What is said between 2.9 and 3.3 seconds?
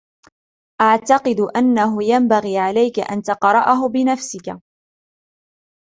أن